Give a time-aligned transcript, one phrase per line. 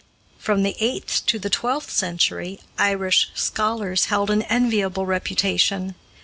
[0.39, 5.93] From the eighth to the twelfth century Irish scholars held an enviable reputation.